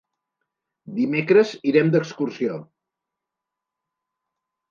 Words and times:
Dimecres 0.99 1.51
irem 1.71 1.91
d'excursió. 1.95 2.57